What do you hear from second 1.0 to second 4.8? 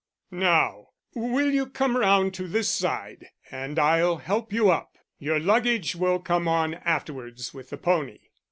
will you come round to this side and I'll help you